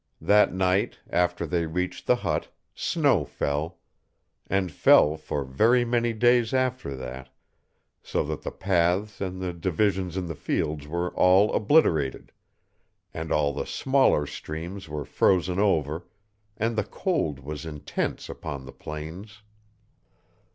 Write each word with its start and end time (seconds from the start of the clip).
That 0.19 0.51
night, 0.51 0.97
after 1.11 1.45
they 1.45 1.67
reached 1.67 2.07
the 2.07 2.15
hut, 2.15 2.47
snow 2.73 3.23
fell; 3.23 3.77
and 4.47 4.71
fell 4.71 5.15
for 5.15 5.43
very 5.43 5.85
many 5.85 6.11
days 6.11 6.55
after 6.55 6.95
that, 6.95 7.29
so 8.01 8.23
that 8.23 8.41
the 8.41 8.49
paths 8.49 9.21
and 9.21 9.39
the 9.39 9.53
divisions 9.53 10.17
in 10.17 10.25
the 10.25 10.33
fields 10.33 10.87
were 10.87 11.13
all 11.13 11.53
obliterated, 11.53 12.31
and 13.13 13.31
all 13.31 13.53
the 13.53 13.67
smaller 13.67 14.25
streams 14.25 14.89
were 14.89 15.05
frozen 15.05 15.59
over, 15.59 16.07
and 16.57 16.75
the 16.75 16.83
cold 16.83 17.41
was 17.41 17.63
intense 17.67 18.27
upon 18.27 18.65
the 18.65 18.73
plains. 18.73 19.43